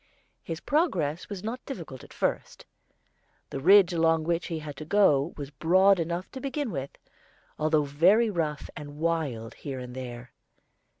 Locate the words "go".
4.85-5.31